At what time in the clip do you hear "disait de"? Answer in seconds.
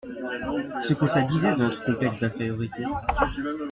1.21-1.57